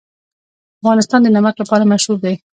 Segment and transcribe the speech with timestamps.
[0.79, 2.35] افغانستان د نمک لپاره مشهور دی.